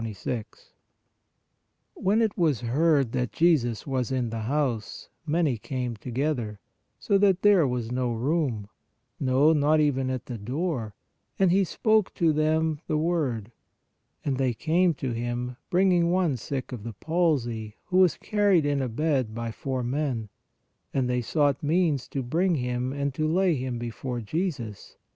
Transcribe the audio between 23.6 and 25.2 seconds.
before Jesus.